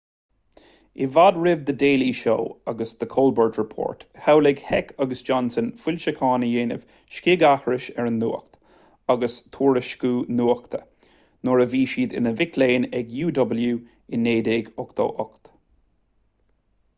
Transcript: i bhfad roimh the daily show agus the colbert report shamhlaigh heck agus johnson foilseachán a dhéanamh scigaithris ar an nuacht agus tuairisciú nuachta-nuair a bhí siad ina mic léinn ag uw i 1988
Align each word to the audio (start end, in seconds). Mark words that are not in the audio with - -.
i 1.05 1.07
bhfad 1.15 1.35
roimh 1.41 1.59
the 1.65 1.73
daily 1.81 2.05
show 2.19 2.37
agus 2.73 2.93
the 3.03 3.07
colbert 3.15 3.59
report 3.61 3.99
shamhlaigh 4.27 4.63
heck 4.71 4.89
agus 5.05 5.21
johnson 5.29 5.67
foilseachán 5.85 6.45
a 6.49 6.51
dhéanamh 6.53 6.87
scigaithris 7.19 7.85
ar 8.03 8.09
an 8.15 8.19
nuacht 8.25 8.57
agus 9.17 9.37
tuairisciú 9.59 10.13
nuachta-nuair 10.41 11.65
a 11.69 11.71
bhí 11.77 11.83
siad 11.95 12.17
ina 12.21 12.35
mic 12.43 12.59
léinn 12.65 12.89
ag 13.03 13.15
uw 13.23 13.35
i 13.53 14.23
1988 14.27 15.57